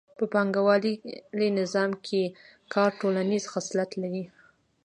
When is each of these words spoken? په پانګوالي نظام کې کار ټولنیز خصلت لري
په 0.17 0.23
پانګوالي 0.33 0.93
نظام 1.59 1.91
کې 2.05 2.21
کار 2.73 2.89
ټولنیز 3.01 3.43
خصلت 3.53 3.89
لري 4.01 4.23